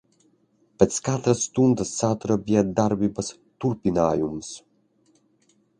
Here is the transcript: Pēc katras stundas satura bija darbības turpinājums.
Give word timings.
Pēc 0.83 0.95
katras 1.07 1.43
stundas 1.49 1.91
satura 1.99 2.39
bija 2.49 2.65
darbības 2.81 3.31
turpinājums. 3.65 4.51